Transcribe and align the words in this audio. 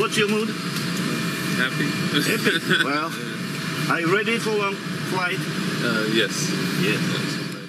What's 0.00 0.16
your 0.16 0.30
mood? 0.30 0.48
Happy? 1.58 1.84
Happy. 2.24 2.84
well, 2.84 3.10
are 3.90 4.00
you 4.00 4.16
ready 4.16 4.38
for 4.38 4.50
long 4.56 4.74
flight? 5.12 5.38
Uh, 5.84 6.06
yes. 6.14 6.50
Yes. 6.80 6.98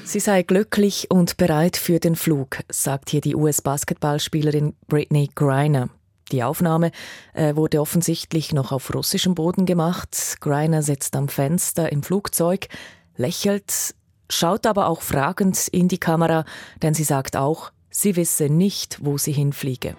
Sie 0.06 0.22
sei 0.22 0.44
glücklich 0.44 1.12
und 1.12 1.36
bereit 1.36 1.76
für 1.76 2.00
den 2.00 2.16
Flug, 2.16 2.60
sagt 2.70 3.10
hier 3.10 3.20
die 3.20 3.36
US-Basketballspielerin 3.36 4.76
Britney 4.88 5.30
Griner. 5.36 5.90
Die 6.32 6.42
Aufnahme 6.42 6.92
äh, 7.34 7.58
wurde 7.58 7.82
offensichtlich 7.82 8.54
noch 8.54 8.72
auf 8.72 8.94
russischem 8.94 9.36
Boden 9.36 9.66
gemacht. 9.66 10.38
Griner 10.40 10.84
sitzt 10.84 11.18
am 11.18 11.28
Fenster 11.28 11.92
im 11.92 12.02
Flugzeug, 12.02 12.70
lächelt, 13.18 13.94
schaut 14.30 14.66
aber 14.68 14.88
auch 14.88 15.02
fragend 15.02 15.68
in 15.68 15.90
die 15.90 16.00
Kamera, 16.00 16.46
denn 16.82 16.94
sie 16.94 17.04
sagt 17.04 17.36
auch, 17.36 17.74
sie 17.90 18.16
wisse 18.16 18.46
nicht, 18.46 19.00
wo 19.02 19.18
sie 19.18 19.34
hinfliege. 19.34 19.98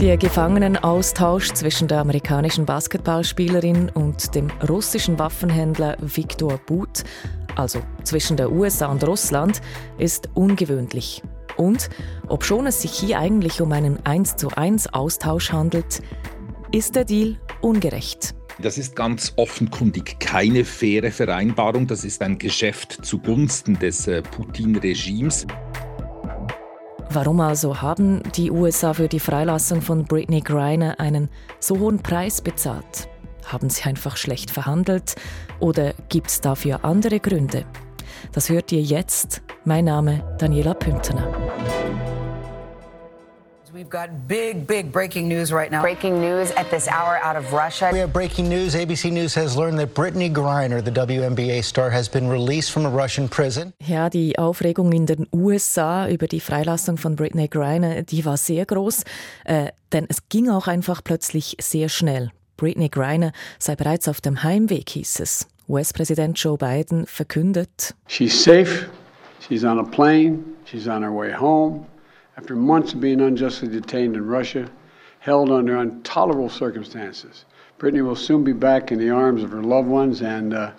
Der 0.00 0.16
Gefangenenaustausch 0.16 1.52
zwischen 1.54 1.88
der 1.88 1.98
amerikanischen 1.98 2.64
Basketballspielerin 2.64 3.90
und 3.92 4.32
dem 4.36 4.48
russischen 4.68 5.18
Waffenhändler 5.18 5.96
Viktor 6.00 6.60
But, 6.66 7.02
also 7.56 7.80
zwischen 8.04 8.36
der 8.36 8.52
USA 8.52 8.86
und 8.86 9.04
Russland, 9.04 9.60
ist 9.98 10.28
ungewöhnlich. 10.34 11.20
Und 11.56 11.90
obschon 12.28 12.68
es 12.68 12.82
sich 12.82 12.92
hier 12.92 13.18
eigentlich 13.18 13.60
um 13.60 13.72
einen 13.72 13.98
1 14.06 14.36
zu 14.36 14.50
1 14.50 14.94
Austausch 14.94 15.50
handelt, 15.50 16.00
ist 16.70 16.94
der 16.94 17.04
Deal 17.04 17.36
ungerecht. 17.60 18.36
Das 18.60 18.78
ist 18.78 18.94
ganz 18.94 19.32
offenkundig 19.34 20.20
keine 20.20 20.64
faire 20.64 21.10
Vereinbarung. 21.10 21.88
Das 21.88 22.04
ist 22.04 22.22
ein 22.22 22.38
Geschäft 22.38 23.04
zugunsten 23.04 23.76
des 23.80 24.06
äh, 24.06 24.22
Putin-Regimes. 24.22 25.44
Warum 27.18 27.40
also 27.40 27.82
haben 27.82 28.22
die 28.36 28.48
USA 28.48 28.94
für 28.94 29.08
die 29.08 29.18
Freilassung 29.18 29.82
von 29.82 30.04
Britney 30.04 30.40
Griner 30.40 31.00
einen 31.00 31.28
so 31.58 31.76
hohen 31.76 31.98
Preis 31.98 32.40
bezahlt? 32.40 33.08
Haben 33.44 33.70
sie 33.70 33.82
einfach 33.82 34.16
schlecht 34.16 34.52
verhandelt 34.52 35.16
oder 35.58 35.94
gibt 36.08 36.28
es 36.28 36.40
dafür 36.40 36.84
andere 36.84 37.18
Gründe? 37.18 37.64
Das 38.30 38.48
hört 38.48 38.70
ihr 38.70 38.82
jetzt. 38.82 39.42
Mein 39.64 39.86
Name 39.86 40.36
Daniela 40.38 40.74
Püntener. 40.74 41.26
We've 43.72 43.90
got 43.90 44.26
big, 44.26 44.66
big 44.66 44.90
breaking 44.90 45.28
news 45.28 45.52
right 45.52 45.70
now. 45.70 45.82
Breaking 45.82 46.20
news 46.20 46.50
at 46.52 46.70
this 46.70 46.88
hour 46.88 47.18
out 47.22 47.36
of 47.36 47.52
Russia. 47.52 47.90
We 47.92 47.98
have 47.98 48.12
breaking 48.12 48.48
news. 48.48 48.74
ABC 48.74 49.12
News 49.12 49.34
has 49.34 49.56
learned 49.56 49.78
that 49.78 49.94
Brittany 49.94 50.30
Griner, 50.30 50.82
the 50.82 50.90
WNBA 50.90 51.62
star, 51.62 51.90
has 51.90 52.08
been 52.08 52.28
released 52.28 52.72
from 52.72 52.86
a 52.86 52.90
Russian 52.90 53.28
prison. 53.28 53.74
Ja, 53.86 54.08
die 54.08 54.38
Aufregung 54.38 54.92
in 54.92 55.04
den 55.04 55.26
USA 55.32 56.08
über 56.08 56.26
die 56.28 56.40
Freilassung 56.40 56.96
von 56.96 57.14
Brittany 57.14 57.48
Griner, 57.48 58.02
die 58.02 58.24
war 58.24 58.38
sehr 58.38 58.64
groß, 58.64 59.04
äh, 59.44 59.68
denn 59.92 60.06
es 60.08 60.28
ging 60.30 60.48
auch 60.48 60.66
einfach 60.66 61.04
plötzlich 61.04 61.56
sehr 61.60 61.90
schnell. 61.90 62.30
Brittany 62.56 62.88
Griner 62.88 63.32
sei 63.58 63.76
bereits 63.76 64.08
auf 64.08 64.22
dem 64.22 64.42
Heimweg, 64.42 64.88
hieß 64.88 65.20
es. 65.20 65.46
US-Präsident 65.68 66.38
Joe 66.42 66.56
Biden 66.56 67.06
verkündet: 67.06 67.94
She's 68.06 68.42
safe. 68.42 68.88
She's 69.46 69.62
on 69.62 69.78
a 69.78 69.84
plane. 69.84 70.38
She's 70.64 70.88
on 70.88 71.02
her 71.02 71.12
way 71.12 71.34
home. 71.34 71.84
After 72.38 72.54
months 72.54 72.92
of 72.92 73.00
being 73.00 73.20
unjustly 73.20 73.66
detained 73.66 74.14
in 74.14 74.24
Russia, 74.24 74.70
held 75.18 75.50
under 75.50 75.76
intolerable 75.78 76.48
circumstances. 76.48 77.44
Brittany 77.78 78.00
will 78.00 78.14
soon 78.14 78.44
be 78.44 78.52
back 78.52 78.92
in 78.92 78.98
the 79.00 79.10
arms 79.10 79.42
of 79.42 79.50
her 79.50 79.62
loved 79.62 79.88
ones, 79.88 80.22
and, 80.22 80.54
uh, 80.54 80.70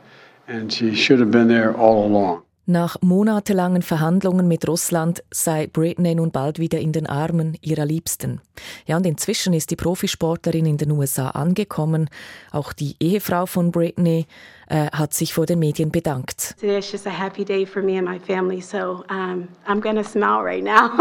and 0.48 0.72
she 0.72 0.96
should 0.96 1.20
have 1.20 1.32
been 1.32 1.50
there 1.50 1.76
all 1.76 2.06
along. 2.06 2.44
Nach 2.70 2.98
monatelangen 3.02 3.82
Verhandlungen 3.82 4.48
mit 4.48 4.68
Russland 4.68 5.24
sei 5.32 5.66
Britney 5.66 6.14
nun 6.14 6.30
bald 6.30 6.60
wieder 6.60 6.80
in 6.80 6.92
den 6.92 7.08
Armen 7.08 7.58
ihrer 7.62 7.84
Liebsten. 7.84 8.42
Ja, 8.86 8.98
und 8.98 9.08
inzwischen 9.08 9.54
ist 9.54 9.72
die 9.72 9.76
Profisportlerin 9.76 10.68
in 10.68 10.78
den 10.78 10.92
USA 10.92 11.32
angekommen. 11.32 12.12
Auch 12.52 12.72
die 12.72 12.96
Ehefrau 13.00 13.48
von 13.48 13.72
Britney 13.72 14.28
äh, 14.68 14.86
hat 14.92 15.16
sich 15.16 15.34
vor 15.34 15.48
den 15.48 15.58
Medien 15.58 15.90
bedankt. 15.90 16.58
Today 16.60 16.78
is 16.78 16.92
just 16.92 17.08
a 17.08 17.10
happy 17.10 17.44
day 17.44 17.66
for 17.66 17.82
me 17.82 17.98
and 17.98 18.08
my 18.08 18.20
family, 18.20 18.62
so 18.62 19.04
um, 19.10 19.48
I'm 19.68 19.82
gonna 19.82 20.04
smile 20.04 20.44
right 20.44 20.64
now. 20.64 20.92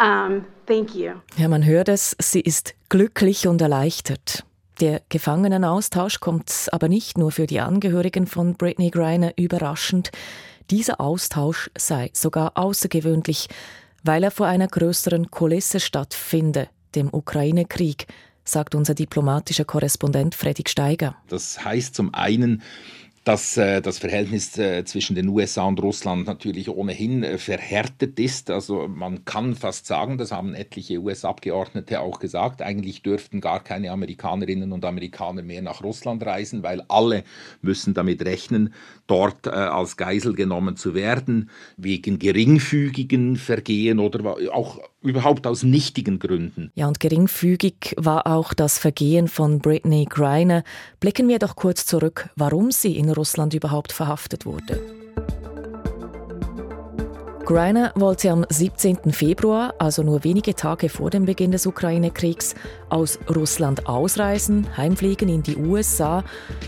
um, 0.04 0.44
thank 0.66 0.96
you. 0.96 1.12
Ja, 1.36 1.46
man 1.46 1.64
hört 1.64 1.88
es, 1.88 2.16
sie 2.18 2.40
ist 2.40 2.74
glücklich 2.88 3.46
und 3.46 3.62
erleichtert. 3.62 4.44
Der 4.80 5.00
Gefangenenaustausch 5.08 6.18
kommt 6.18 6.68
aber 6.72 6.88
nicht 6.88 7.16
nur 7.16 7.30
für 7.30 7.46
die 7.46 7.60
Angehörigen 7.60 8.26
von 8.26 8.56
Britney 8.56 8.90
Griner 8.90 9.32
überraschend. 9.36 10.10
Dieser 10.70 11.00
Austausch 11.00 11.70
sei 11.76 12.10
sogar 12.12 12.52
außergewöhnlich, 12.56 13.48
weil 14.02 14.24
er 14.24 14.30
vor 14.30 14.46
einer 14.46 14.66
größeren 14.66 15.30
Kulisse 15.30 15.78
stattfinde, 15.78 16.68
dem 16.94 17.12
Ukraine-Krieg, 17.12 18.06
sagt 18.44 18.74
unser 18.74 18.94
diplomatischer 18.94 19.64
Korrespondent 19.64 20.34
Fredrik 20.34 20.68
Steiger. 20.68 21.16
Das 21.28 21.64
heißt 21.64 21.94
zum 21.94 22.14
einen, 22.14 22.62
dass 23.26 23.56
äh, 23.56 23.82
das 23.82 23.98
Verhältnis 23.98 24.56
äh, 24.56 24.84
zwischen 24.84 25.16
den 25.16 25.26
USA 25.28 25.64
und 25.64 25.82
Russland 25.82 26.28
natürlich 26.28 26.68
ohnehin 26.70 27.24
äh, 27.24 27.38
verhärtet 27.38 28.20
ist. 28.20 28.50
Also 28.50 28.86
man 28.86 29.24
kann 29.24 29.56
fast 29.56 29.86
sagen, 29.86 30.16
das 30.16 30.30
haben 30.30 30.54
etliche 30.54 30.98
US-Abgeordnete 30.98 32.00
auch 32.00 32.20
gesagt, 32.20 32.62
eigentlich 32.62 33.02
dürften 33.02 33.40
gar 33.40 33.64
keine 33.64 33.90
Amerikanerinnen 33.90 34.70
und 34.70 34.84
Amerikaner 34.84 35.42
mehr 35.42 35.60
nach 35.60 35.82
Russland 35.82 36.24
reisen, 36.24 36.62
weil 36.62 36.84
alle 36.86 37.24
müssen 37.62 37.94
damit 37.94 38.24
rechnen, 38.24 38.72
dort 39.08 39.48
äh, 39.48 39.50
als 39.50 39.96
Geisel 39.96 40.34
genommen 40.34 40.76
zu 40.76 40.94
werden, 40.94 41.50
wegen 41.76 42.20
geringfügigen 42.20 43.34
Vergehen 43.34 43.98
oder 43.98 44.36
auch 44.52 44.78
überhaupt 45.02 45.46
aus 45.46 45.62
nichtigen 45.62 46.18
Gründen. 46.18 46.70
Ja, 46.74 46.88
und 46.88 47.00
geringfügig 47.00 47.94
war 47.96 48.26
auch 48.26 48.54
das 48.54 48.78
Vergehen 48.78 49.28
von 49.28 49.60
Britney 49.60 50.04
Griner. 50.08 50.64
Blicken 51.00 51.28
wir 51.28 51.38
doch 51.38 51.56
kurz 51.56 51.86
zurück, 51.86 52.28
warum 52.36 52.70
sie 52.72 52.96
in 52.96 53.15
Russland 53.16 53.54
überhaupt 53.54 53.92
verhaftet 53.92 54.46
wurde. 54.46 54.80
Greiner 57.46 57.92
wollte 57.94 58.32
am 58.32 58.44
17. 58.48 59.12
Februar, 59.12 59.72
also 59.78 60.02
nur 60.02 60.24
wenige 60.24 60.56
Tage 60.56 60.88
vor 60.88 61.10
dem 61.10 61.26
Beginn 61.26 61.52
des 61.52 61.64
Ukraine-Kriegs, 61.64 62.56
aus 62.88 63.20
Russland 63.32 63.86
ausreisen, 63.86 64.66
heimfliegen 64.76 65.28
in 65.28 65.44
die 65.44 65.56
USA. 65.56 66.24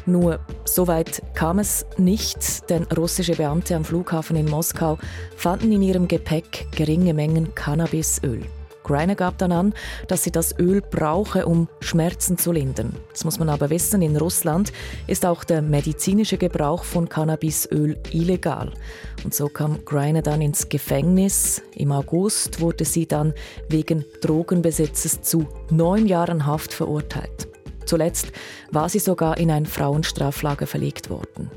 Nur 0.06 0.38
so 0.64 0.86
weit 0.86 1.20
kam 1.34 1.58
es 1.58 1.84
nicht, 1.96 2.70
denn 2.70 2.84
russische 2.96 3.34
Beamte 3.34 3.74
am 3.74 3.84
Flughafen 3.84 4.36
in 4.36 4.48
Moskau 4.48 4.98
fanden 5.36 5.72
in 5.72 5.82
ihrem 5.82 6.06
Gepäck 6.06 6.68
geringe 6.70 7.12
Mengen 7.12 7.56
Cannabisöl. 7.56 8.42
Greiner 8.88 9.16
gab 9.16 9.36
dann 9.36 9.52
an, 9.52 9.74
dass 10.06 10.24
sie 10.24 10.30
das 10.30 10.58
Öl 10.58 10.80
brauche, 10.80 11.44
um 11.44 11.68
Schmerzen 11.80 12.38
zu 12.38 12.52
lindern. 12.52 12.96
Das 13.12 13.22
muss 13.22 13.38
man 13.38 13.50
aber 13.50 13.68
wissen, 13.68 14.00
in 14.00 14.16
Russland 14.16 14.72
ist 15.06 15.26
auch 15.26 15.44
der 15.44 15.60
medizinische 15.60 16.38
Gebrauch 16.38 16.84
von 16.84 17.06
Cannabisöl 17.06 17.98
illegal. 18.12 18.72
Und 19.24 19.34
so 19.34 19.48
kam 19.48 19.84
Greiner 19.84 20.22
dann 20.22 20.40
ins 20.40 20.70
Gefängnis. 20.70 21.60
Im 21.74 21.92
August 21.92 22.62
wurde 22.62 22.86
sie 22.86 23.06
dann 23.06 23.34
wegen 23.68 24.06
Drogenbesitzes 24.22 25.20
zu 25.20 25.46
neun 25.68 26.06
Jahren 26.06 26.46
Haft 26.46 26.72
verurteilt. 26.72 27.46
Zuletzt 27.84 28.32
war 28.70 28.88
sie 28.88 29.00
sogar 29.00 29.36
in 29.36 29.50
ein 29.50 29.66
Frauenstraflager 29.66 30.66
verlegt 30.66 31.10
worden. 31.10 31.50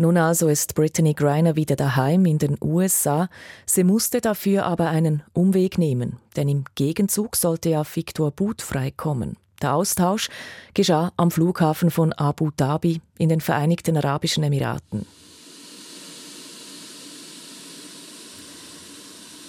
Nun 0.00 0.16
also 0.16 0.46
ist 0.46 0.76
Brittany 0.76 1.12
Griner 1.12 1.56
wieder 1.56 1.74
daheim 1.74 2.24
in 2.24 2.38
den 2.38 2.56
USA. 2.62 3.28
Sie 3.66 3.82
musste 3.82 4.20
dafür 4.20 4.64
aber 4.64 4.90
einen 4.90 5.24
Umweg 5.32 5.76
nehmen, 5.76 6.18
denn 6.36 6.48
im 6.48 6.64
Gegenzug 6.76 7.34
sollte 7.34 7.70
ja 7.70 7.82
Victor 7.84 8.30
Boot 8.30 8.62
freikommen. 8.62 9.36
Der 9.60 9.74
Austausch 9.74 10.28
geschah 10.72 11.12
am 11.16 11.32
Flughafen 11.32 11.90
von 11.90 12.12
Abu 12.12 12.52
Dhabi 12.56 13.00
in 13.18 13.28
den 13.28 13.40
Vereinigten 13.40 13.96
Arabischen 13.96 14.44
Emiraten. 14.44 15.04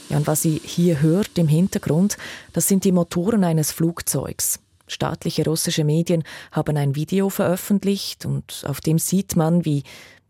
Ja, 0.10 0.18
und 0.18 0.26
was 0.26 0.42
sie 0.42 0.60
hier 0.64 1.00
hört 1.00 1.38
im 1.38 1.48
Hintergrund, 1.48 2.18
das 2.54 2.68
sind 2.68 2.86
die 2.86 2.92
Motoren 2.92 3.44
eines 3.44 3.72
Flugzeugs. 3.72 4.60
Staatliche 4.88 5.46
russische 5.46 5.84
Medien 5.84 6.24
haben 6.52 6.76
ein 6.76 6.96
Video 6.96 7.30
veröffentlicht 7.30 8.26
und 8.26 8.64
auf 8.66 8.82
dem 8.82 8.98
sieht 8.98 9.36
man, 9.36 9.64
wie 9.64 9.84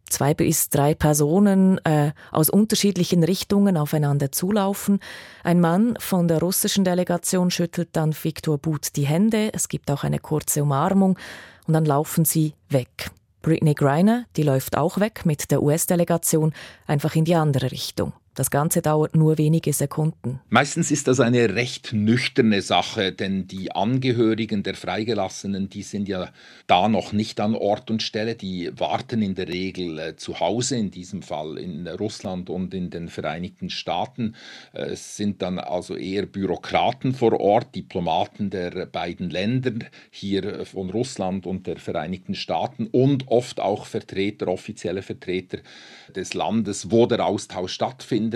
zwei 0.10 0.34
bis 0.34 0.70
drei 0.70 0.94
Personen 0.94 1.84
äh, 1.86 2.12
aus 2.32 2.50
unterschiedlichen 2.50 3.24
Richtungen 3.24 3.78
aufeinander 3.78 4.32
zulaufen. 4.32 5.00
Ein 5.44 5.60
Mann 5.62 5.96
von 6.00 6.28
der 6.28 6.40
russischen 6.40 6.84
Delegation 6.84 7.52
schüttelt 7.52 7.90
dann 7.94 8.14
Viktor 8.14 8.58
But 8.58 8.96
die 8.96 9.06
Hände. 9.06 9.52
Es 9.54 9.70
gibt 9.70 9.90
auch 9.92 10.04
eine 10.04 10.20
kurze 10.20 10.64
Umarmung 10.64 11.18
und 11.68 11.74
dann 11.74 11.86
laufen 11.86 12.26
sie 12.26 12.54
weg. 12.70 13.12
Britney 13.42 13.74
Griner, 13.74 14.26
die 14.36 14.44
läuft 14.44 14.78
auch 14.78 15.00
weg 15.00 15.26
mit 15.26 15.50
der 15.52 15.64
US-Delegation 15.64 16.54
einfach 16.88 17.16
in 17.16 17.26
die 17.26 17.36
andere 17.36 17.72
Richtung. 17.72 18.14
Das 18.40 18.52
Ganze 18.52 18.82
dauert 18.82 19.18
nur 19.18 19.38
wenige 19.38 19.74
Sekunden. 19.74 20.40
Meistens 20.48 20.92
ist 20.92 21.10
das 21.10 21.20
eine 21.20 21.56
recht 21.56 21.92
nüchterne 21.92 22.62
Sache, 22.62 23.12
denn 23.12 23.48
die 23.48 23.74
Angehörigen 23.74 24.64
der 24.64 24.76
Freigelassenen, 24.76 25.68
die 25.68 25.84
sind 25.84 26.08
ja 26.08 26.30
da 26.66 26.88
noch 26.88 27.12
nicht 27.12 27.42
an 27.42 27.54
Ort 27.54 27.92
und 27.92 28.02
Stelle, 28.02 28.36
die 28.36 28.72
warten 28.80 29.22
in 29.22 29.36
der 29.36 29.50
Regel 29.50 30.00
äh, 30.00 30.16
zu 30.16 30.40
Hause, 30.40 30.78
in 30.78 30.90
diesem 30.90 31.22
Fall 31.22 31.58
in 31.58 31.86
Russland 31.86 32.50
und 32.50 32.74
in 32.74 32.90
den 32.90 33.10
Vereinigten 33.10 33.70
Staaten. 33.70 34.36
Äh, 34.72 34.92
es 34.92 35.18
sind 35.18 35.42
dann 35.42 35.60
also 35.60 35.98
eher 35.98 36.26
Bürokraten 36.26 37.14
vor 37.14 37.38
Ort, 37.42 37.76
Diplomaten 37.76 38.52
der 38.52 38.86
beiden 38.86 39.30
Länder, 39.30 39.74
hier 40.12 40.66
von 40.66 40.90
Russland 40.92 41.46
und 41.46 41.68
der 41.68 41.76
Vereinigten 41.76 42.36
Staaten 42.36 42.88
und 42.88 43.28
oft 43.28 43.60
auch 43.60 43.86
Vertreter, 43.86 44.48
offizielle 44.48 45.02
Vertreter 45.02 45.58
des 46.16 46.34
Landes, 46.34 46.90
wo 46.90 47.06
der 47.06 47.26
Austausch 47.26 47.74
stattfindet, 47.74 48.29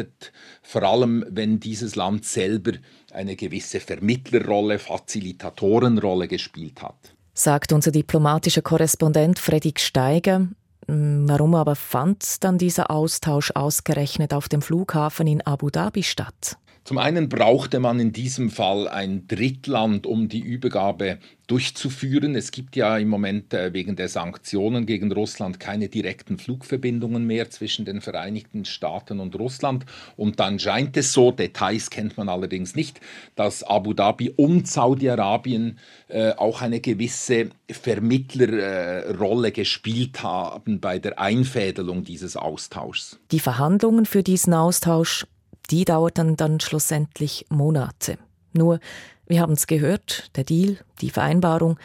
vor 0.61 0.83
allem 0.83 1.25
wenn 1.29 1.59
dieses 1.59 1.95
Land 1.95 2.25
selber 2.25 2.73
eine 3.11 3.35
gewisse 3.35 3.79
Vermittlerrolle, 3.79 4.79
Facilitatorenrolle 4.79 6.27
gespielt 6.27 6.81
hat. 6.81 7.15
Sagt 7.33 7.73
unser 7.73 7.91
diplomatischer 7.91 8.61
Korrespondent 8.61 9.39
Fredrik 9.39 9.79
Steiger. 9.79 10.47
Hm, 10.87 11.27
warum 11.27 11.55
aber 11.55 11.75
fand 11.75 12.43
dann 12.43 12.57
dieser 12.57 12.91
Austausch 12.91 13.51
ausgerechnet 13.51 14.33
auf 14.33 14.49
dem 14.49 14.61
Flughafen 14.61 15.27
in 15.27 15.41
Abu 15.41 15.69
Dhabi 15.69 16.03
statt? 16.03 16.57
Zum 16.83 16.97
einen 16.97 17.29
brauchte 17.29 17.79
man 17.79 17.99
in 18.01 18.11
diesem 18.11 18.49
Fall 18.49 18.89
ein 18.89 19.25
Drittland, 19.27 20.05
um 20.05 20.27
die 20.27 20.41
Übergabe 20.41 21.17
durchzuführen. 21.47 22.35
Es 22.35 22.51
gibt 22.51 22.75
ja 22.75 22.97
im 22.97 23.07
Moment 23.07 23.53
äh, 23.53 23.73
wegen 23.73 23.95
der 23.95 24.09
Sanktionen 24.09 24.85
gegen 24.85 25.11
Russland 25.11 25.61
keine 25.61 25.87
direkten 25.87 26.37
Flugverbindungen 26.37 27.25
mehr 27.25 27.49
zwischen 27.49 27.85
den 27.85 28.01
Vereinigten 28.01 28.65
Staaten 28.65 29.21
und 29.21 29.37
Russland. 29.39 29.85
Und 30.17 30.41
dann 30.41 30.59
scheint 30.59 30.97
es 30.97 31.13
so, 31.13 31.31
Details 31.31 31.89
kennt 31.89 32.17
man 32.17 32.27
allerdings 32.27 32.75
nicht, 32.75 32.99
dass 33.35 33.63
Abu 33.63 33.93
Dhabi 33.93 34.31
und 34.31 34.67
Saudi-Arabien 34.67 35.79
äh, 36.09 36.31
auch 36.31 36.61
eine 36.61 36.81
gewisse 36.81 37.49
Vermittlerrolle 37.69 39.47
äh, 39.49 39.51
gespielt 39.51 40.21
haben 40.21 40.81
bei 40.81 40.99
der 40.99 41.19
Einfädelung 41.19 42.03
dieses 42.03 42.35
Austauschs. 42.35 43.19
Die 43.31 43.39
Verhandlungen 43.39 44.05
für 44.05 44.23
diesen 44.23 44.53
Austausch 44.53 45.25
die 45.73 45.85
dauerten 45.85 46.35
dann 46.35 46.59
schlussendlich 46.59 47.47
Monate. 47.49 48.19
Nur, 48.53 48.79
wir 49.25 49.41
haben 49.41 49.53
es 49.53 49.65
gehört, 49.65 50.29
der 50.35 50.43
Deal, 50.43 50.77
die 51.01 51.09
Vereinbarung, 51.09 51.79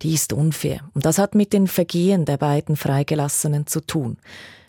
die 0.00 0.14
ist 0.14 0.32
unfair. 0.32 0.80
Und 0.94 1.04
das 1.04 1.18
hat 1.18 1.34
mit 1.34 1.52
den 1.52 1.66
Vergehen 1.66 2.24
der 2.24 2.38
beiden 2.38 2.76
Freigelassenen 2.76 3.66
zu 3.66 3.82
tun. 3.82 4.16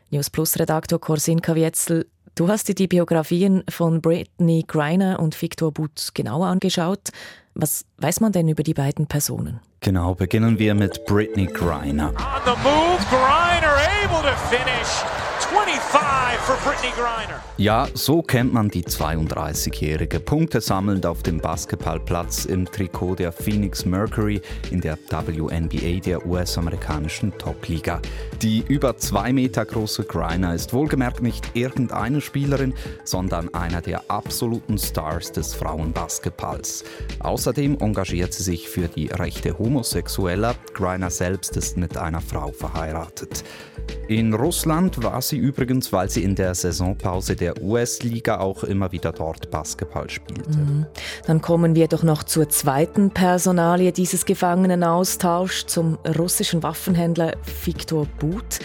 News 0.09 0.29
Plus 0.29 0.59
Redaktor 0.59 0.99
Korsin 0.99 1.41
Kavietzel, 1.41 2.07
du 2.35 2.49
hast 2.49 2.67
dir 2.67 2.75
die 2.75 2.87
Biografien 2.87 3.63
von 3.69 4.01
Brittany 4.01 4.65
Griner 4.67 5.21
und 5.21 5.41
Victor 5.41 5.71
Butt 5.71 6.09
genauer 6.13 6.47
angeschaut. 6.47 7.11
Was 7.53 7.85
weiß 7.99 8.19
man 8.19 8.33
denn 8.33 8.49
über 8.49 8.63
die 8.63 8.73
beiden 8.73 9.07
Personen? 9.07 9.61
Genau, 9.79 10.13
beginnen 10.13 10.59
wir 10.59 10.75
mit 10.75 11.05
Brittany 11.05 11.45
Griner. 11.45 12.09
On 12.09 12.41
the 12.43 12.51
move, 12.63 12.99
Griner 13.09 13.77
able 14.03 14.29
to 14.29 14.35
finish. 14.49 15.26
Ja, 17.57 17.87
so 17.93 18.21
kennt 18.21 18.53
man 18.53 18.69
die 18.69 18.83
32-jährige, 18.83 20.19
Punkte 20.19 20.61
sammelnd 20.61 21.05
auf 21.05 21.23
dem 21.23 21.39
Basketballplatz 21.39 22.45
im 22.45 22.65
Trikot 22.65 23.15
der 23.15 23.31
Phoenix 23.31 23.85
Mercury 23.85 24.41
in 24.71 24.81
der 24.81 24.97
WNBA 25.09 25.99
der 26.01 26.25
US-amerikanischen 26.25 27.37
Top-Liga. 27.37 28.01
Die 28.41 28.63
über 28.67 28.97
zwei 28.97 29.31
Meter 29.33 29.65
große 29.65 30.03
Griner 30.03 30.53
ist 30.53 30.73
wohlgemerkt 30.73 31.21
nicht 31.21 31.55
irgendeine 31.55 32.21
Spielerin, 32.21 32.73
sondern 33.03 33.53
einer 33.53 33.81
der 33.81 34.09
absoluten 34.09 34.77
Stars 34.77 35.31
des 35.31 35.53
Frauenbasketballs. 35.53 36.83
Außerdem 37.19 37.77
engagiert 37.79 38.33
sie 38.33 38.43
sich 38.43 38.69
für 38.69 38.87
die 38.87 39.07
Rechte 39.07 39.57
Homosexueller. 39.57 40.55
Griner 40.73 41.09
selbst 41.09 41.57
ist 41.57 41.77
mit 41.77 41.97
einer 41.97 42.21
Frau 42.21 42.51
verheiratet. 42.51 43.43
In 44.07 44.33
Russland 44.33 45.03
war 45.03 45.21
sie 45.21 45.36
übrigens, 45.37 45.93
weil 45.93 46.09
sie 46.09 46.23
in 46.23 46.35
der 46.35 46.53
Saisonpause 46.53 47.35
der 47.35 47.61
US-Liga 47.61 48.39
auch 48.39 48.63
immer 48.63 48.91
wieder 48.91 49.11
dort 49.11 49.49
Basketball 49.49 50.09
spielte. 50.09 50.57
Mhm. 50.57 50.85
Dann 51.25 51.41
kommen 51.41 51.75
wir 51.75 51.87
doch 51.87 52.03
noch 52.03 52.23
zur 52.23 52.49
zweiten 52.49 53.11
Personalie 53.11 53.91
dieses 53.91 54.25
Gefangenenaustauschs, 54.25 55.67
zum 55.67 55.97
russischen 56.17 56.63
Waffenhändler 56.63 57.33
Viktor 57.63 58.07
But. 58.19 58.59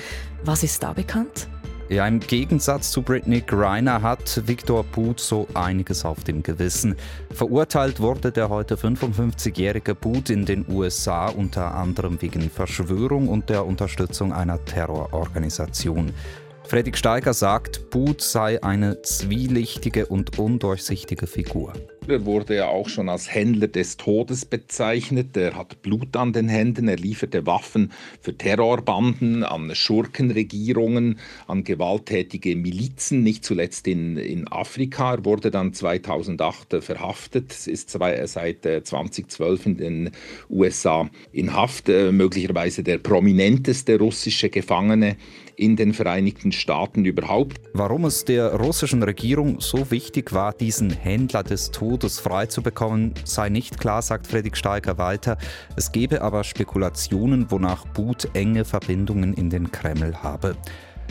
Was 0.44 0.62
ist 0.62 0.82
da 0.82 0.92
bekannt? 0.92 1.48
Ja, 1.92 2.06
im 2.08 2.20
Gegensatz 2.20 2.90
zu 2.90 3.02
Britney 3.02 3.42
Griner 3.42 4.00
hat 4.00 4.40
Victor 4.46 4.82
Booth 4.82 5.20
so 5.20 5.46
einiges 5.52 6.06
auf 6.06 6.24
dem 6.24 6.42
Gewissen. 6.42 6.96
Verurteilt 7.34 8.00
wurde 8.00 8.32
der 8.32 8.48
heute 8.48 8.76
55-jährige 8.76 9.94
Booth 9.94 10.30
in 10.30 10.46
den 10.46 10.64
USA 10.70 11.26
unter 11.26 11.74
anderem 11.74 12.22
wegen 12.22 12.48
Verschwörung 12.48 13.28
und 13.28 13.50
der 13.50 13.66
Unterstützung 13.66 14.32
einer 14.32 14.64
Terrororganisation. 14.64 16.14
Fredrik 16.64 16.96
Steiger 16.96 17.34
sagt, 17.34 17.90
Booth 17.90 18.22
sei 18.22 18.62
eine 18.62 19.02
zwielichtige 19.02 20.06
und 20.06 20.38
undurchsichtige 20.38 21.26
Figur. 21.26 21.72
Er 22.08 22.24
wurde 22.24 22.56
ja 22.56 22.66
auch 22.66 22.88
schon 22.88 23.08
als 23.08 23.32
Händler 23.32 23.68
des 23.68 23.96
Todes 23.96 24.44
bezeichnet. 24.44 25.36
Er 25.36 25.54
hat 25.54 25.82
Blut 25.82 26.16
an 26.16 26.32
den 26.32 26.48
Händen, 26.48 26.88
er 26.88 26.96
lieferte 26.96 27.46
Waffen 27.46 27.92
für 28.20 28.36
Terrorbanden, 28.36 29.44
an 29.44 29.72
Schurkenregierungen, 29.72 31.20
an 31.46 31.62
gewalttätige 31.62 32.56
Milizen, 32.56 33.22
nicht 33.22 33.44
zuletzt 33.44 33.86
in, 33.86 34.16
in 34.16 34.48
Afrika. 34.48 35.14
Er 35.14 35.24
wurde 35.24 35.52
dann 35.52 35.74
2008 35.74 36.82
verhaftet, 36.82 37.68
ist 37.68 37.90
zwei, 37.90 38.26
seit 38.26 38.62
2012 38.62 39.66
äh, 39.66 39.68
in 39.68 39.76
den 39.76 40.10
USA 40.50 41.08
in 41.30 41.52
Haft, 41.52 41.88
äh, 41.88 42.10
möglicherweise 42.10 42.82
der 42.82 42.98
prominenteste 42.98 43.96
russische 43.98 44.50
Gefangene 44.50 45.16
in 45.54 45.76
den 45.76 45.92
Vereinigten 45.92 46.50
Staaten 46.50 47.04
überhaupt. 47.04 47.60
Warum 47.74 48.06
es 48.06 48.24
der 48.24 48.54
russischen 48.54 49.02
Regierung 49.02 49.60
so 49.60 49.90
wichtig 49.90 50.32
war, 50.32 50.52
diesen 50.52 50.90
Händler 50.90 51.44
des 51.44 51.70
Todes 51.70 51.91
Todes 51.92 52.20
freizubekommen, 52.20 53.12
sei 53.24 53.50
nicht 53.50 53.78
klar, 53.78 54.00
sagt 54.00 54.26
Fredrik 54.26 54.56
Steiger 54.56 54.96
weiter. 54.96 55.36
Es 55.76 55.92
gebe 55.92 56.22
aber 56.22 56.42
Spekulationen, 56.42 57.50
wonach 57.50 57.84
Boot 57.84 58.30
enge 58.32 58.64
Verbindungen 58.64 59.34
in 59.34 59.50
den 59.50 59.70
Kreml 59.70 60.16
habe. 60.22 60.56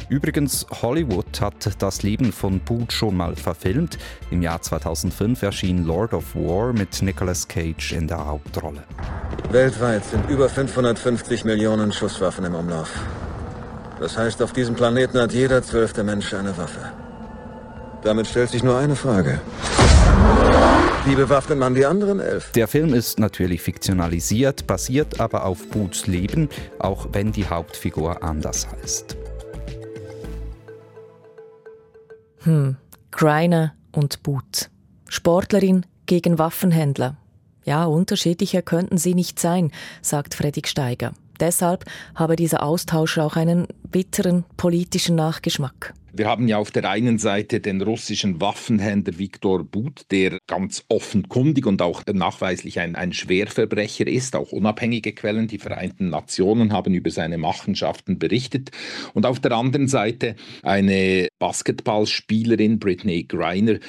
Übrigens, 0.09 0.65
Hollywood 0.81 1.39
hat 1.39 1.83
das 1.83 2.01
Leben 2.01 2.31
von 2.31 2.61
Boot 2.61 2.91
schon 2.93 3.15
mal 3.15 3.35
verfilmt. 3.35 3.99
Im 4.31 4.41
Jahr 4.41 4.59
2005 4.59 5.43
erschien 5.43 5.85
Lord 5.85 6.15
of 6.15 6.35
War 6.35 6.73
mit 6.73 6.99
Nicolas 7.03 7.47
Cage 7.47 7.91
in 7.91 8.07
der 8.07 8.25
Hauptrolle. 8.25 8.81
Weltweit 9.51 10.03
sind 10.03 10.27
über 10.31 10.49
550 10.49 11.45
Millionen 11.45 11.93
Schusswaffen 11.93 12.43
im 12.43 12.55
Umlauf. 12.55 12.89
Das 13.99 14.17
heißt, 14.17 14.41
auf 14.41 14.51
diesem 14.51 14.73
Planeten 14.73 15.19
hat 15.19 15.31
jeder 15.31 15.61
zwölfte 15.61 16.03
Mensch 16.03 16.33
eine 16.33 16.57
Waffe. 16.57 16.91
Damit 18.01 18.25
stellt 18.25 18.49
sich 18.49 18.63
nur 18.63 18.79
eine 18.79 18.95
Frage. 18.95 19.39
Wie 21.03 21.15
bewaffnet 21.15 21.57
man 21.57 21.73
die 21.73 21.85
anderen 21.85 22.19
elf? 22.19 22.51
Der 22.51 22.67
Film 22.67 22.93
ist 22.93 23.19
natürlich 23.19 23.61
fiktionalisiert, 23.61 24.67
basiert 24.67 25.19
aber 25.19 25.45
auf 25.45 25.67
Boots 25.69 26.05
Leben, 26.05 26.47
auch 26.77 27.07
wenn 27.11 27.31
die 27.31 27.47
Hauptfigur 27.47 28.21
anders 28.21 28.67
heißt. 28.67 29.17
Hm, 32.43 32.77
Greiner 33.09 33.73
und 33.91 34.21
Boot. 34.21 34.69
Sportlerin 35.07 35.87
gegen 36.05 36.37
Waffenhändler. 36.37 37.17
Ja, 37.65 37.85
unterschiedlicher 37.85 38.61
könnten 38.61 38.97
sie 38.97 39.15
nicht 39.15 39.39
sein, 39.39 39.71
sagt 40.03 40.35
Fredrik 40.35 40.67
Steiger. 40.67 41.13
Deshalb 41.39 41.85
habe 42.13 42.35
dieser 42.35 42.61
Austausch 42.61 43.17
auch 43.17 43.35
einen 43.35 43.67
bitteren 43.91 44.45
politischen 44.57 45.15
Nachgeschmack. 45.15 45.93
Wir 46.13 46.27
haben 46.27 46.49
ja 46.49 46.57
auf 46.57 46.71
der 46.71 46.89
einen 46.89 47.19
Seite 47.19 47.61
den 47.61 47.81
russischen 47.81 48.41
Waffenhändler 48.41 49.17
Viktor 49.17 49.63
But, 49.63 50.07
der 50.11 50.39
ganz 50.45 50.83
offenkundig 50.89 51.65
und 51.65 51.81
auch 51.81 52.03
nachweislich 52.11 52.81
ein, 52.81 52.97
ein 52.97 53.13
Schwerverbrecher 53.13 54.07
ist. 54.07 54.35
Auch 54.35 54.51
unabhängige 54.51 55.13
Quellen, 55.13 55.47
die 55.47 55.57
Vereinten 55.57 56.09
Nationen, 56.09 56.73
haben 56.73 56.93
über 56.93 57.11
seine 57.11 57.37
Machenschaften 57.37 58.19
berichtet. 58.19 58.71
Und 59.13 59.25
auf 59.25 59.39
der 59.39 59.53
anderen 59.53 59.87
Seite 59.87 60.35
eine 60.63 61.29
Basketballspielerin, 61.39 62.77
Britney 62.77 63.23
Griner, 63.23 63.79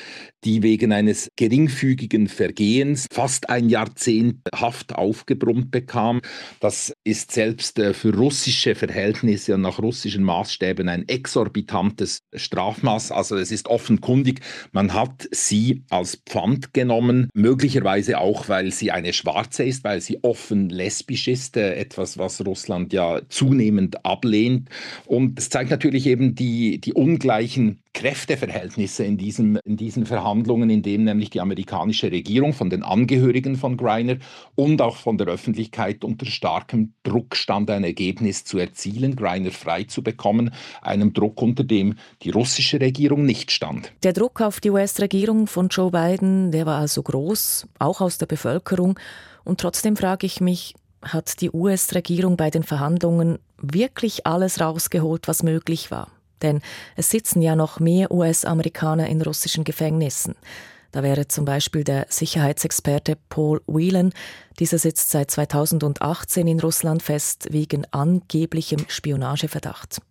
die 0.45 0.63
wegen 0.63 0.93
eines 0.93 1.29
geringfügigen 1.37 2.29
Vergehens 2.29 3.07
fast 3.13 3.49
ein 3.51 3.69
Jahrzehnt 3.69 4.41
Haft 4.55 4.95
aufgebrummt 4.95 5.71
bekam. 5.71 6.21
Das 6.61 6.93
ist 7.05 7.33
selbst 7.33 7.79
äh, 7.79 7.95
für 7.95 8.15
russische 8.15 8.75
Verhältnisse 8.75 9.55
und 9.55 9.63
nach 9.63 9.79
russischen 9.79 9.92
Maßstäben 10.23 10.89
ein 10.89 11.09
exorbitantes 11.09 12.21
Strafmaß. 12.35 13.13
Also 13.13 13.37
es 13.37 13.53
ist 13.53 13.69
offenkundig, 13.69 14.41
man 14.73 14.95
hat 14.95 15.29
sie 15.31 15.85
als 15.91 16.17
Pfand 16.27 16.73
genommen, 16.73 17.29
möglicherweise 17.35 18.19
auch, 18.19 18.49
weil 18.49 18.73
sie 18.73 18.91
eine 18.91 19.13
Schwarze 19.13 19.65
ist, 19.65 19.85
weil 19.85 20.01
sie 20.01 20.23
offen 20.23 20.69
lesbisch 20.69 21.29
ist, 21.29 21.57
äh, 21.57 21.75
etwas, 21.75 22.19
was 22.19 22.45
Russland 22.45 22.93
ja 22.93 23.21
zunehmend 23.29 24.05
ablehnt. 24.05 24.69
Und 25.07 25.39
es 25.39 25.51
zeigt 25.51 25.71
natürlich 25.71 26.07
eben 26.07 26.35
die, 26.35 26.81
die 26.81 26.93
ungleichen 26.93 27.82
Kräfteverhältnisse 27.95 29.05
in, 29.05 29.19
diesem, 29.19 29.59
in 29.65 29.77
diesen 29.77 30.07
Verhandlungen, 30.07 30.71
in 30.71 30.83
denen 30.83 31.05
nämlich 31.05 31.31
die 31.31 31.41
amerikanische 31.41 32.11
Regierung 32.11 32.53
von 32.53 32.71
den 32.71 32.83
Angehörigen 32.83 33.57
von 33.57 33.77
Greiner 33.77 34.17
und 34.55 34.81
auch 34.81 34.97
von 34.97 35.19
der 35.19 35.27
Öffentlichkeit 35.27 36.05
unter 36.05 36.27
starkem 36.27 36.95
Druck 37.03 37.37
stand, 37.37 37.71
ein 37.71 37.85
Ergebnis 37.85 38.45
zu 38.45 38.59
erzielen, 38.59 39.17
Greiner 39.17 39.51
frei 39.51 39.85
zu 39.85 40.03
bekommen, 40.03 40.53
einem 40.81 41.13
Druck, 41.13 41.41
unter 41.43 41.65
dem 41.65 41.97
die 42.23 42.31
russische 42.31 42.81
Regierung 42.81 43.25
nicht 43.25 43.51
stand. 43.51 43.93
Der 44.03 44.13
Druck 44.13 44.41
auf 44.41 44.61
die 44.61 44.71
US-Regierung 44.71 45.47
von 45.47 45.69
Joe 45.69 45.91
Biden, 45.91 46.51
der 46.51 46.67
war 46.67 46.79
also 46.79 47.03
groß, 47.03 47.67
auch 47.79 48.01
aus 48.01 48.19
der 48.19 48.27
Bevölkerung. 48.27 48.99
Und 49.45 49.61
trotzdem 49.61 49.97
frage 49.97 50.27
ich 50.27 50.41
mich, 50.41 50.75
hat 51.03 51.41
die 51.41 51.51
US-Regierung 51.51 52.37
bei 52.37 52.51
den 52.51 52.63
Verhandlungen 52.63 53.39
wirklich 53.59 54.27
alles 54.27 54.61
rausgeholt, 54.61 55.29
was 55.29 55.43
möglich 55.43 55.91
war? 55.91 56.09
Denn 56.43 56.61
es 56.97 57.11
sitzen 57.11 57.41
ja 57.43 57.57
noch 57.57 57.81
mehr 57.81 58.11
US-Amerikaner 58.11 59.09
in 59.09 59.23
russischen 59.23 59.65
Gefängnissen. 59.65 60.35
Da 60.93 61.03
wäre 61.03 61.27
zum 61.27 61.47
Beispiel 61.47 61.85
der 61.85 62.07
Sicherheitsexperte 62.11 63.17
Paul 63.31 63.63
Whelan. 63.67 64.13
Dieser 64.59 64.77
sitzt 64.77 65.11
seit 65.11 65.31
2018 65.31 66.47
in 66.47 66.61
Russland 66.61 67.03
fest 67.03 67.49
wegen 67.51 67.87
angeblichem 67.93 68.85
Spionageverdacht. 68.89 70.03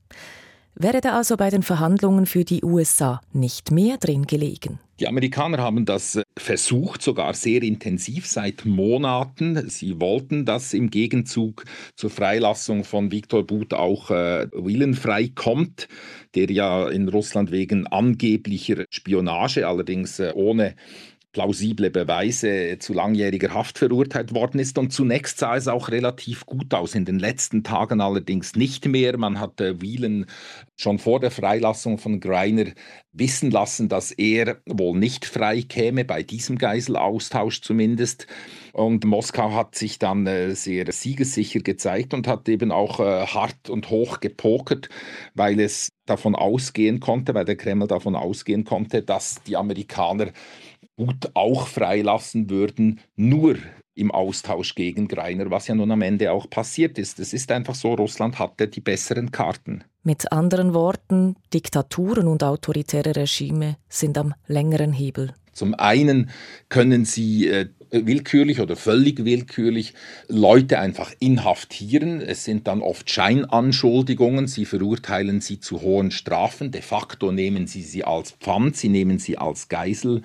Wäre 0.75 1.01
da 1.01 1.18
also 1.18 1.38
bei 1.38 1.50
den 1.50 1.63
Verhandlungen 1.63 2.25
für 2.25 2.46
die 2.46 2.63
USA 2.63 3.22
nicht 3.34 3.72
mehr 3.72 3.98
drin 3.98 4.25
gelegen? 4.25 4.80
Die 5.01 5.08
Amerikaner 5.08 5.58
haben 5.58 5.86
das 5.86 6.16
äh, 6.16 6.24
versucht, 6.38 7.01
sogar 7.01 7.34
sehr 7.34 7.63
intensiv 7.63 8.28
seit 8.28 8.66
Monaten. 8.66 9.68
Sie 9.68 10.00
wollten, 10.00 10.46
dass 10.46 10.74
im 10.74 10.92
Gegenzug 10.92 11.66
zur 11.96 12.12
Freilassung 12.12 12.84
von 12.84 13.12
Viktor 13.12 13.46
Buth 13.46 13.74
auch 13.74 14.12
äh, 14.12 14.48
Willen 14.54 14.94
freikommt, 14.94 15.88
der 16.36 16.51
ja 16.51 16.88
in 16.88 17.10
Russland 17.10 17.51
wegen 17.51 17.88
angeblicher 17.88 18.86
Spionage, 18.92 19.68
allerdings 19.68 20.20
äh, 20.20 20.32
ohne 20.36 20.75
plausible 21.31 21.89
Beweise 21.89 22.77
zu 22.79 22.93
langjähriger 22.93 23.53
Haft 23.53 23.77
verurteilt 23.77 24.33
worden 24.33 24.59
ist. 24.59 24.77
Und 24.77 24.91
zunächst 24.91 25.39
sah 25.39 25.55
es 25.55 25.67
auch 25.67 25.89
relativ 25.89 26.45
gut 26.45 26.73
aus, 26.73 26.95
in 26.95 27.05
den 27.05 27.19
letzten 27.19 27.63
Tagen 27.63 28.01
allerdings 28.01 28.55
nicht 28.55 28.85
mehr. 28.85 29.17
Man 29.17 29.39
hatte 29.39 29.81
Whelan 29.81 30.25
schon 30.75 31.00
vor 31.00 31.19
der 31.19 31.31
Freilassung 31.31 31.97
von 31.97 32.19
Greiner 32.19 32.65
wissen 33.13 33.51
lassen, 33.51 33.89
dass 33.89 34.11
er 34.11 34.57
wohl 34.65 34.97
nicht 34.97 35.25
frei 35.25 35.61
käme, 35.61 36.05
bei 36.05 36.23
diesem 36.23 36.57
Geiselaustausch 36.57 37.61
zumindest. 37.61 38.27
Und 38.73 39.03
Moskau 39.05 39.53
hat 39.53 39.75
sich 39.75 40.00
dann 40.00 40.25
äh, 40.27 40.55
sehr 40.55 40.91
siegessicher 40.91 41.59
gezeigt 41.59 42.13
und 42.13 42.27
hat 42.27 42.47
eben 42.47 42.71
auch 42.71 43.00
äh, 43.00 43.25
hart 43.25 43.69
und 43.69 43.89
hoch 43.89 44.21
gepokert, 44.21 44.89
weil 45.33 45.59
es 45.59 45.89
davon 46.05 46.35
ausgehen 46.35 47.00
konnte, 47.00 47.33
weil 47.33 47.45
der 47.45 47.57
Kreml 47.57 47.88
davon 47.88 48.15
ausgehen 48.15 48.63
konnte, 48.63 49.01
dass 49.03 49.43
die 49.43 49.57
Amerikaner 49.57 50.31
gut 51.05 51.31
auch 51.34 51.67
freilassen 51.67 52.51
würden, 52.51 53.00
nur 53.15 53.55
im 53.96 54.12
Austausch 54.12 54.75
gegen 54.75 55.08
Greiner, 55.08 55.50
was 55.50 55.67
ja 55.67 55.74
nun 55.74 55.89
am 55.89 56.03
Ende 56.03 56.31
auch 56.31 56.48
passiert 56.48 57.00
ist. 57.00 57.20
Es 57.20 57.34
ist 57.34 57.51
einfach 57.51 57.74
so, 57.74 57.96
Russland 57.96 58.38
hatte 58.38 58.67
die 58.67 58.81
besseren 58.81 59.31
Karten. 59.31 59.84
Mit 60.03 60.31
anderen 60.31 60.75
Worten, 60.75 61.38
Diktaturen 61.55 62.27
und 62.27 62.43
autoritäre 62.43 63.15
Regime 63.15 63.77
sind 63.89 64.15
am 64.17 64.36
längeren 64.46 64.93
Hebel. 64.93 65.34
Zum 65.53 65.74
einen 65.74 66.29
können 66.70 67.05
sie 67.05 67.48
äh, 67.48 67.70
willkürlich 67.91 68.60
oder 68.60 68.75
völlig 68.75 69.25
willkürlich 69.25 69.93
Leute 70.27 70.79
einfach 70.79 71.12
inhaftieren. 71.19 72.21
Es 72.21 72.45
sind 72.45 72.67
dann 72.67 72.81
oft 72.81 73.10
Scheinanschuldigungen. 73.10 74.48
Sie 74.48 74.65
verurteilen 74.65 75.41
sie 75.41 75.60
zu 75.60 75.81
hohen 75.81 76.12
Strafen. 76.12 76.71
De 76.71 76.81
facto 76.81 77.31
nehmen 77.31 77.67
sie 77.67 77.83
sie 77.83 78.03
als 78.03 78.31
Pfand, 78.31 78.77
sie 78.77 78.89
nehmen 78.89 79.19
sie 79.19 79.38
als 79.38 79.69
Geisel 79.69 80.21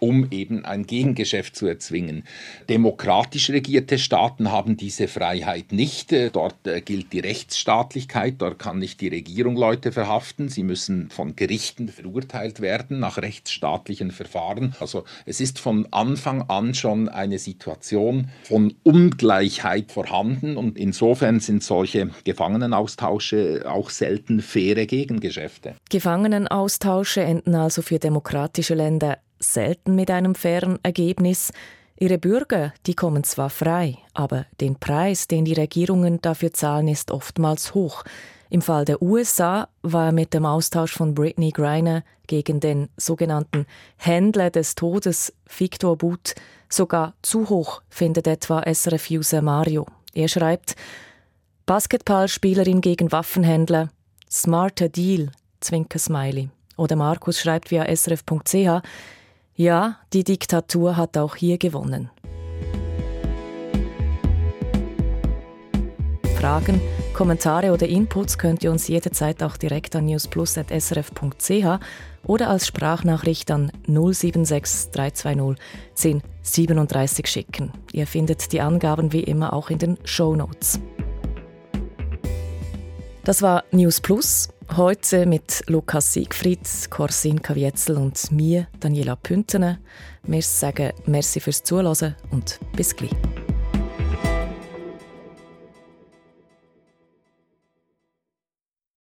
um 0.00 0.28
eben 0.30 0.64
ein 0.64 0.86
Gegengeschäft 0.86 1.54
zu 1.54 1.66
erzwingen. 1.66 2.24
Demokratisch 2.68 3.50
regierte 3.50 3.98
Staaten 3.98 4.50
haben 4.50 4.76
diese 4.76 5.06
Freiheit 5.06 5.72
nicht. 5.72 6.12
Äh, 6.12 6.30
dort 6.30 6.66
äh, 6.66 6.80
gilt 6.80 7.12
die 7.12 7.20
Rechtsstaatlichkeit, 7.20 8.36
dort 8.38 8.58
kann 8.58 8.78
nicht 8.78 9.00
die 9.00 9.08
Regierung 9.08 9.56
Leute 9.56 9.92
verhaften. 9.92 10.48
Sie 10.48 10.62
müssen 10.62 11.10
von 11.10 11.36
Gerichten 11.36 11.88
verurteilt 11.88 12.60
werden 12.60 12.98
nach 12.98 13.18
rechtsstaatlichen 13.18 14.10
Verfahren. 14.10 14.74
Also 14.80 15.04
es 15.26 15.40
ist 15.40 15.58
von 15.58 15.86
Anfang 15.90 16.42
an 16.42 16.74
schon 16.74 17.08
eine 17.14 17.38
Situation 17.38 18.28
von 18.44 18.74
Ungleichheit 18.82 19.92
vorhanden 19.92 20.56
und 20.56 20.78
insofern 20.78 21.40
sind 21.40 21.62
solche 21.62 22.10
Gefangenenaustausche 22.24 23.64
auch 23.66 23.90
selten 23.90 24.40
faire 24.40 24.86
Gegengeschäfte. 24.86 25.74
Gefangenenaustausche 25.88 27.22
enden 27.22 27.54
also 27.54 27.82
für 27.82 27.98
demokratische 27.98 28.74
Länder 28.74 29.18
selten 29.38 29.94
mit 29.94 30.10
einem 30.10 30.34
fairen 30.34 30.78
Ergebnis. 30.82 31.52
Ihre 31.98 32.18
Bürger, 32.18 32.72
die 32.86 32.94
kommen 32.94 33.24
zwar 33.24 33.50
frei, 33.50 33.98
aber 34.14 34.46
den 34.60 34.76
Preis, 34.76 35.28
den 35.28 35.44
die 35.44 35.52
Regierungen 35.52 36.20
dafür 36.22 36.52
zahlen, 36.52 36.88
ist 36.88 37.10
oftmals 37.10 37.74
hoch. 37.74 38.04
Im 38.48 38.62
Fall 38.62 38.84
der 38.84 39.00
USA 39.00 39.68
war 39.82 40.10
mit 40.10 40.34
dem 40.34 40.44
Austausch 40.44 40.92
von 40.92 41.14
Britney 41.14 41.50
Griner 41.50 42.02
gegen 42.26 42.58
den 42.58 42.88
sogenannten 42.96 43.66
Händler 43.96 44.50
des 44.50 44.74
Todes, 44.74 45.32
Victor 45.46 45.96
Butt, 45.96 46.34
sogar 46.72 47.14
zu 47.22 47.48
hoch, 47.48 47.82
findet 47.88 48.26
etwa 48.26 48.62
SRF-User 48.62 49.42
Mario. 49.42 49.86
Er 50.14 50.28
schreibt, 50.28 50.76
Basketballspielerin 51.66 52.80
gegen 52.80 53.12
Waffenhändler, 53.12 53.90
smarter 54.28 54.88
Deal, 54.88 55.30
Zwinker 55.60 55.98
Smiley. 55.98 56.50
Oder 56.76 56.96
Markus 56.96 57.40
schreibt 57.40 57.70
via 57.70 57.84
srf.ch, 57.94 58.82
ja, 59.54 59.96
die 60.12 60.24
Diktatur 60.24 60.96
hat 60.96 61.18
auch 61.18 61.36
hier 61.36 61.58
gewonnen. 61.58 62.10
Fragen, 66.40 66.80
Kommentare 67.12 67.70
oder 67.70 67.86
Inputs 67.86 68.38
könnt 68.38 68.64
ihr 68.64 68.70
uns 68.70 68.88
jederzeit 68.88 69.42
auch 69.42 69.58
direkt 69.58 69.94
an 69.94 70.06
newsplus.srf.ch 70.06 71.80
oder 72.24 72.48
als 72.48 72.66
Sprachnachricht 72.66 73.50
an 73.50 73.72
076 73.86 74.90
320 74.90 75.58
1037 75.96 77.26
schicken. 77.26 77.72
Ihr 77.92 78.06
findet 78.06 78.52
die 78.52 78.60
Angaben 78.60 79.12
wie 79.12 79.22
immer 79.22 79.52
auch 79.52 79.70
in 79.70 79.78
den 79.78 79.98
Show 80.04 80.34
Notes. 80.34 80.80
Das 83.24 83.42
war 83.42 83.64
News 83.70 84.00
Plus. 84.00 84.48
Heute 84.76 85.26
mit 85.26 85.64
Lukas 85.66 86.12
Siegfried, 86.12 86.60
Corsin 86.90 87.42
Kavietzel 87.42 87.96
und 87.96 88.30
mir, 88.30 88.68
Daniela 88.78 89.16
Püntene. 89.16 89.78
Wir 90.22 90.42
sagen 90.42 90.92
merci 91.06 91.40
fürs 91.40 91.62
Zuhören 91.62 92.14
und 92.30 92.60
bis 92.76 92.94
gleich. 92.94 93.10